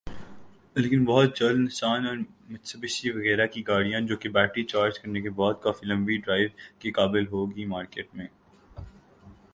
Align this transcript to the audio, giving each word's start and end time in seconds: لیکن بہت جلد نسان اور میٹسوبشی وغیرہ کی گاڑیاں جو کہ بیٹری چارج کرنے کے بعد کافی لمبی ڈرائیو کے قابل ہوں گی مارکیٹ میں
لیکن 0.75 1.03
بہت 1.05 1.37
جلد 1.37 1.59
نسان 1.59 2.07
اور 2.07 2.15
میٹسوبشی 2.49 3.11
وغیرہ 3.11 3.45
کی 3.45 3.61
گاڑیاں 3.67 4.01
جو 4.01 4.17
کہ 4.17 4.29
بیٹری 4.29 4.63
چارج 4.63 4.99
کرنے 4.99 5.21
کے 5.21 5.29
بعد 5.35 5.61
کافی 5.63 5.87
لمبی 5.87 6.17
ڈرائیو 6.17 6.49
کے 6.79 6.91
قابل 6.91 7.27
ہوں 7.27 7.55
گی 7.55 7.65
مارکیٹ 7.65 8.15
میں 8.15 8.27